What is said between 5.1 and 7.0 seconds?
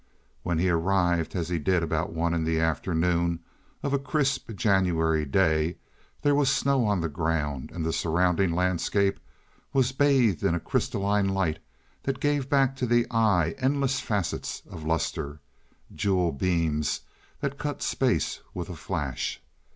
day, there was snow